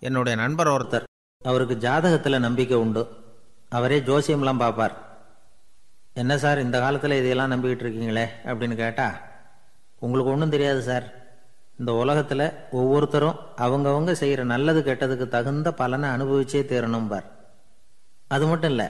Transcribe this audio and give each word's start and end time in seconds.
என்னுடைய 0.00 0.38
நண்பர் 0.38 0.68
ஒருத்தர். 0.68 1.04
அவருக்கு 1.44 1.74
ஜாதகத்தில் 1.74 2.38
நம்பிக்கை 2.38 2.76
உண்டு. 2.76 3.02
அவரே 3.68 4.00
ஜோசியம்லாம் 4.00 4.58
பார்ப்பார். 4.58 4.94
என்ன 6.12 6.38
சார் 6.38 6.60
இந்த 6.60 6.80
காலத்தில் 6.80 7.10
இதையெல்லாம் 7.10 7.52
நம்பிக்கிட்டு 7.52 7.82
இருக்கீங்களே? 7.84 8.26
அப்படின்னு 8.44 8.74
கேட்டால் 8.74 9.20
உங்களுக்கு 9.98 10.32
ஒன்றும் 10.32 10.50
தெரியாது 10.50 10.82
சார். 10.82 11.12
இந்த 11.78 11.92
உலகத்தில் 11.92 12.52
ஒவ்வொருத்தரும் 12.70 13.38
அவங்கவங்க 13.56 14.12
செய்கிற 14.12 14.44
நல்லது 14.44 14.80
கெட்டதுக்கு 14.80 15.28
தகுந்த 15.28 15.72
பலனை 15.72 16.08
அனுபவிச்சே 16.10 16.62
தீரணும்பார். 16.62 17.24
அது 18.28 18.46
மட்டும் 18.46 18.70
இல்லை 18.70 18.86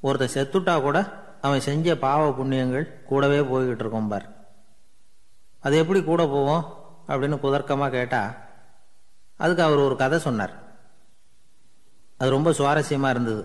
ஒருத்தன் 0.00 0.34
செத்துட்டா 0.34 0.80
கூட 0.80 1.10
அவன் 1.40 1.60
செஞ்ச 1.60 1.96
பாவ 1.96 2.28
புண்ணியங்கள் 2.28 3.04
கூடவே 3.04 3.38
போய்கிட்டு 3.40 3.80
இருக்கும் 3.80 4.08
பார் 4.08 4.26
அது 5.60 5.78
எப்படி 5.78 6.02
கூட 6.02 6.26
போவோம்? 6.26 6.64
அப்படின்னு 7.08 7.38
குதர்க்கமாக 7.42 7.90
கேட்டால் 7.90 8.36
அதுக்கு 9.36 9.62
அவர் 9.62 9.78
ஒரு 9.78 9.96
கதை 9.96 10.18
சொன்னார். 10.18 10.52
அது 12.18 12.30
ரொம்ப 12.30 12.50
சுவாரஸ்யமாக 12.50 13.14
இருந்தது. 13.14 13.42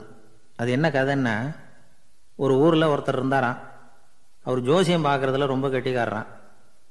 அது 0.55 0.71
என்ன 0.71 0.89
கதைன்னா 0.89 1.55
ஒரு 2.35 2.53
ஊரில் 2.57 2.91
ஒருத்தர் 2.93 3.19
இருந்தாராம். 3.19 3.59
அவர் 4.43 4.61
ஜோசியம் 4.61 5.05
பார்க்குறதுல 5.05 5.45
ரொம்ப 5.45 5.67
கெட்டிக்காரரான் 5.67 6.29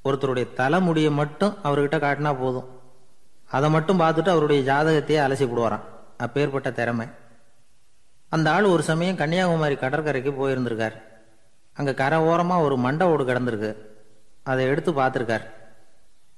ஒருத்தருடைய 0.05 0.47
தலைமுடியை 0.55 1.11
மட்டும் 1.11 1.57
அவர்கிட்ட 1.63 1.97
காட்டினா 2.05 2.33
போதும். 2.39 2.69
அதை 3.47 3.71
மட்டும் 3.71 4.01
பார்த்துட்டு 4.01 4.29
அவருடைய 4.29 4.61
ஜாதகத்தையே 4.73 5.21
அலசி 5.27 5.45
விடுவாராம் 5.51 5.87
அப்பேற்பட்ட 6.17 6.71
திறமை. 6.71 7.07
அந்த 8.29 8.51
ஆள் 8.51 8.65
ஒரு 8.65 8.83
சமயம் 8.83 9.17
கன்னியாகுமரி 9.17 9.75
கடற்கரைக்கு 9.75 10.33
போயிருந்திருக்கார். 10.33 10.97
அங்கே 11.77 11.95
கரை 11.95 12.19
ஓரமாக 12.19 12.63
ஒரு 12.63 12.77
மண்டை 12.77 13.07
ஓடு 13.07 13.25
கிடந்திருக்கு. 13.25 13.71
அதை 14.43 14.67
எடுத்து 14.67 14.93
பார்த்துருக்கார். 14.93 15.45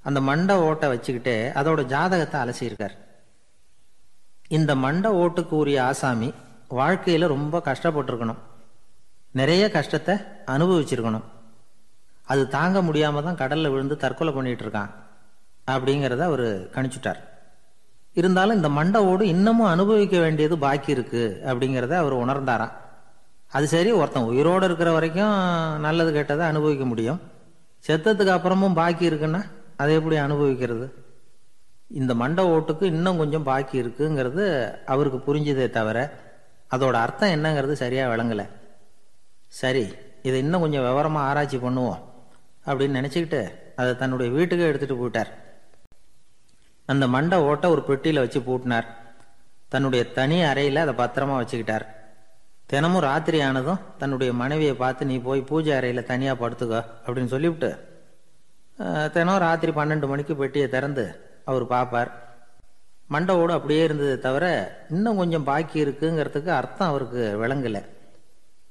அந்த 0.09 0.18
மண்டை 0.28 0.54
ஓட்டை 0.66 0.86
வச்சுக்கிட்டே 0.92 1.34
அதோட 1.60 1.80
ஜாதகத்தை 1.92 2.36
அலசியிருக்கார். 2.42 2.95
இந்த 4.58 4.72
மண்டை 4.84 5.10
ஓட்டுக்கு 5.22 5.54
உரிய 5.62 5.80
ஆசாமி 5.88 6.28
வாழ்க்கையில் 6.78 7.32
ரொம்ப 7.34 7.62
கஷ்டப்பட்டிருக்கணும். 7.69 8.41
நிறைய 9.41 9.64
கஷ்டத்தை 9.77 10.14
அனுபவிச்சிருக்கணும். 10.55 11.27
அது 12.33 12.42
தாங்க 12.56 12.78
முடியாம 12.88 13.22
தான் 13.27 13.41
கடல்ல 13.42 13.70
விழுந்து 13.72 13.97
தற்கொலை 14.05 14.33
பண்ணிட்டு 14.34 14.64
இருக்கான் 14.64 14.91
அப்படிங்கிறத 15.75 16.22
அவர் 16.30 16.47
கணிச்சுட்டார். 16.75 17.20
இருந்தாலும் 18.20 18.58
இந்த 18.58 18.69
மண்டை 18.77 19.00
ஓடு 19.10 19.25
இன்னமும் 19.34 19.72
அனுபவிக்க 19.75 20.16
வேண்டியது 20.25 20.55
பாக்கி 20.64 20.91
இருக்கு 20.97 21.22
அப்படிங்கிறத 21.50 21.94
அவர் 22.03 22.14
உணர்ந்தாராம். 22.25 22.75
அது 23.56 23.66
சரி 23.75 23.91
ஒருத்தன் 24.00 24.28
உயிரோடு 24.30 24.64
இருக்கிற 24.69 24.91
வரைக்கும் 24.97 25.36
நல்லது 25.86 26.10
கெட்டதை 26.16 26.44
அனுபவிக்க 26.53 26.84
முடியும். 26.91 27.20
செத்ததுக்கு 27.86 28.32
அப்புறமும் 28.36 28.78
பாக்கி 28.80 29.10
இருக்குன்னா 29.10 29.42
அதை 29.81 29.92
எப்படி 29.98 30.17
அனுபவிக்கிறது? 30.25 30.86
இந்த 32.00 32.12
மண்டை 32.23 32.42
ஓட்டுக்கு 32.55 32.84
இன்னும் 32.95 33.20
கொஞ்சம் 33.23 33.47
பாக்கி 33.50 33.77
இருக்குங்கிறது 33.83 34.45
அவருக்கு 34.92 35.19
புரிஞ்சதே 35.27 35.67
தவிர 35.78 35.98
அதோட 36.75 36.97
அர்த்தம் 37.05 37.34
என்னங்கிறது 37.37 37.75
சரியாக 37.83 38.11
விளங்கலை. 38.12 38.47
சரி 39.61 39.84
இதை 40.27 40.37
இன்னும் 40.45 40.64
கொஞ்சம் 40.64 40.87
விவரமாக 40.87 41.28
ஆராய்ச்சி 41.28 41.59
பண்ணுவோம் 41.64 42.00
அப்படின்னு 42.69 42.98
நினச்சிக்கிட்டு 43.00 43.41
அதை 43.81 43.92
தன்னுடைய 44.03 44.28
வீட்டுக்கே 44.37 44.69
எடுத்துகிட்டு 44.70 45.00
போயிட்டார். 45.00 45.31
அந்த 46.92 47.05
மண்டை 47.15 47.37
ஓட்டை 47.48 47.67
ஒரு 47.75 47.83
பெட்டியில் 47.89 48.22
வச்சு 48.25 48.41
பூட்டினார். 48.48 48.89
தன்னுடைய 49.72 50.03
தனி 50.19 50.39
அறையில் 50.50 50.84
அதை 50.84 50.94
பத்திரமா 51.00 51.34
வச்சுக்கிட்டார். 51.41 51.84
தினமும் 52.70 53.05
ராத்திரி 53.09 53.39
ஆனதும் 53.48 53.84
தன்னுடைய 54.00 54.31
மனைவியை 54.41 54.75
பார்த்து 54.83 55.09
நீ 55.11 55.17
போய் 55.28 55.48
பூஜை 55.50 55.72
அறையில் 55.77 56.09
தனியாக 56.11 56.41
படுத்துக்கோ 56.42 56.81
அப்படின்னு 57.05 57.33
சொல்லிவிட்டு 57.34 57.70
தினம் 59.12 59.39
ராத்திரி 59.39 59.73
பன்னெண்டு 59.73 60.06
மணிக்கு 60.09 60.36
பெட்டியை 60.36 60.69
திறந்து 60.69 61.05
அவர் 61.45 61.67
பார்ப்பார். 61.67 62.11
மண்டவோடு 63.11 63.50
அப்படியே 63.50 63.83
இருந்ததே 63.83 64.19
தவிர 64.19 64.45
இன்னும் 64.91 65.17
கொஞ்சம் 65.17 65.45
பாக்கி 65.45 65.84
இருக்குங்கிறதுக்கு 65.84 66.48
அர்த்தம் 66.48 66.89
அவருக்கு 66.89 67.39
விளங்கலை. 67.42 67.83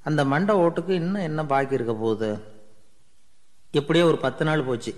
அந்த 0.04 0.26
மண்டை 0.26 0.56
ஓட்டுக்கு 0.56 0.90
இன்னும் 0.90 1.22
என்ன 1.22 1.46
பாக்கி 1.46 1.74
இருக்க 1.74 1.94
போகுது? 1.94 2.44
இப்படியே 3.72 4.06
ஒரு 4.06 4.18
பத்து 4.18 4.46
நாள் 4.46 4.64
போச்சு. 4.64 4.94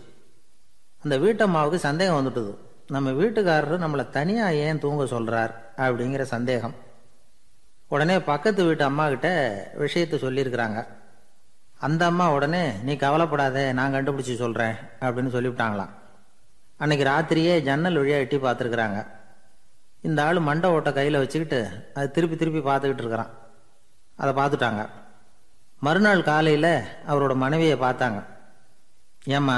அந்த 1.03 1.17
வீட்டம்மாவுக்கு 1.17 1.75
சந்தேகம் 1.75 2.19
வந்துட்டுது. 2.19 2.55
நம்ம 2.87 3.11
வீட்டுக்காரரு 3.11 3.77
நம்மளை 3.85 4.09
தனியாக 4.09 4.53
ஏன் 4.53 4.79
தூங்க 4.79 5.05
சொல்கிறார் 5.05 5.73
அப்படிங்கிற 5.77 6.21
சந்தேகம். 6.21 6.75
உடனே 7.87 8.19
பக்கத்து 8.19 8.63
வீட்டு 8.63 8.83
அம்மா 8.83 9.07
கிட்ட 9.07 9.29
விஷயத்த 9.79 10.15
சொல்லியிருக்கிறாங்க. 10.25 10.87
அந்த 11.81 12.05
அம்மா 12.05 12.31
உடனே 12.31 12.71
நீ 12.83 12.95
கவலைப்படாதே 12.95 13.73
நான் 13.73 13.93
கண்டுபிடிச்சி 13.93 14.35
சொல்கிறேன் 14.35 14.73
அப்படின்னு 14.99 15.31
சொல்லிவிட்டாங்களாம். 15.35 15.89
அன்னைக்கு 16.77 17.05
ராத்திரியே 17.09 17.59
ஜன்னல் 17.59 17.93
வழியாக 17.93 18.21
எட்டி 18.21 18.37
பார்த்துருக்குறாங்க. 18.37 19.07
இந்த 20.01 20.23
ஆள் 20.23 20.39
மண்டை 20.39 20.69
ஓட்டை 20.69 20.93
கையில் 20.93 21.17
வச்சுக்கிட்டு 21.17 21.91
அது 21.93 22.11
திருப்பி 22.11 22.35
திருப்பி 22.35 22.59
பார்த்துக்கிட்டு 22.69 23.03
இருக்கிறான். 23.03 23.29
அதை 24.15 24.43
பார்த்துட்டாங்க. 24.43 24.89
மறுநாள் 25.79 26.23
காலையில் 26.23 26.83
அவரோட 27.07 27.35
மனைவியை 27.35 27.79
பார்த்தாங்க. 27.79 28.25
ஏம்மா 29.23 29.57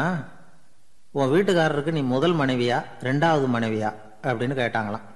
உன் 1.12 1.29
வீட்டுக்காரருக்கு 1.29 1.91
நீ 1.91 2.01
முதல் 2.01 2.35
மனைவியா 2.35 2.83
ரெண்டாவது 3.00 3.47
மனைவியா? 3.56 3.94
அப்படின்னு 4.23 4.56
கேட்டாங்களாம். 4.62 5.07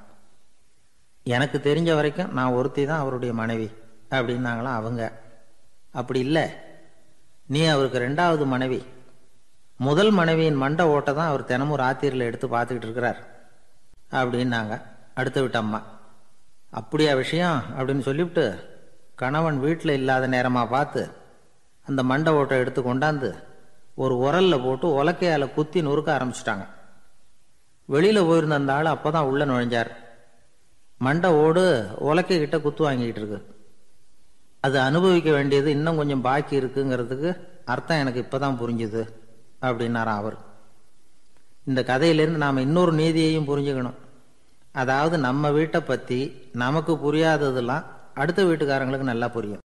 எனக்கு 1.24 1.58
தெரிஞ்ச 1.64 1.96
வரைக்கும் 1.96 2.34
நான் 2.34 2.52
ஒருத்தி 2.52 2.86
தான் 2.86 3.00
அவருடைய 3.00 3.34
மனைவி 3.34 3.72
அப்படின்னாங்களாம் 4.10 4.80
அவங்க. 4.82 5.22
அப்படி 5.92 6.20
இல்லை. 6.20 6.67
நீ 7.48 7.66
அவருக்கு 7.66 8.00
ரெண்டாவது 8.00 8.46
மனைவி. 8.46 8.86
முதல் 9.78 10.10
மனைவியின் 10.10 10.56
மண்டை 10.56 10.86
ஓட்டை 10.86 11.14
தான் 11.14 11.28
அவர் 11.28 11.44
தினமும் 11.44 11.78
ராத்திரியில் 11.78 12.20
எடுத்து 12.20 12.48
பார்த்துக்கிட்டு 12.48 12.84
இருக்கிறார். 12.84 13.20
அப்படின்னாங்க. 14.12 14.82
அடுத்த 15.14 15.42
வீட்டு 15.42 15.58
அம்மா. 15.58 15.84
அப்படியா 16.70 17.16
விஷயம்? 17.16 17.64
அப்படின்னு 17.78 18.00
சொல்லிவிட்டு 18.00 18.60
கணவன் 19.16 19.60
வீட்டில் 19.60 19.92
இல்லாத 19.92 20.28
நேரமாக 20.28 20.68
பார்த்து 20.68 21.10
அந்த 21.88 22.04
மண்டை 22.04 22.34
ஓட்டை 22.34 22.58
எடுத்து 22.58 22.96
கொண்டாந்து 22.96 23.44
ஒரு 23.96 24.16
உரல்ல 24.16 24.64
போட்டு 24.64 25.04
உலக்கையால் 25.04 25.54
குத்தி 25.54 25.82
நொறுக்க 25.82 26.18
ஆரம்பிச்சிட்டாங்க. 26.18 26.68
வெளியில் 27.86 28.26
போயிருந்த 28.26 28.56
அந்த 28.56 28.74
ஆள் 28.74 28.86
அப்போ 28.86 29.12
தான் 29.12 29.24
உள்ளே 29.24 29.46
நுழைஞ்சார். 29.46 29.90
மண்டை 30.98 31.30
ஓடு 31.32 31.88
உலக்கைக்கிட்ட 32.00 32.62
குத்து 32.62 32.84
வாங்கிக்கிட்டு 32.84 33.28
இருக்கு. 33.28 33.57
அது 34.68 34.78
அனுபவிக்க 34.88 35.30
வேண்டியது 35.38 35.70
இன்னும் 35.78 36.00
கொஞ்சம் 36.02 36.26
பாக்கி 36.28 36.56
இருக்குங்கிறதுக்கு 36.62 37.30
அர்த்தம் 37.74 38.02
எனக்கு 38.04 38.24
இப்போ 38.26 38.38
தான் 38.46 38.60
புரிஞ்சுது 38.62 39.04
அப்படின்னாராம் 39.68 40.22
அவர். 40.22 40.38
இந்த 41.70 41.82
கதையிலேருந்து 41.92 42.44
நாம் 42.46 42.66
இன்னொரு 42.66 42.92
நீதியையும் 43.02 43.50
புரிஞ்சுக்கணும். 43.50 43.98
அதாவது 44.82 45.16
நம்ம 45.28 45.50
வீட்டை 45.58 45.80
பற்றி 45.82 46.20
நமக்கு 46.64 46.94
புரியாததெல்லாம் 47.06 47.86
அடுத்த 48.22 48.42
வீட்டுக்காரங்களுக்கு 48.50 49.12
நல்லா 49.12 49.28
புரியும். 49.28 49.56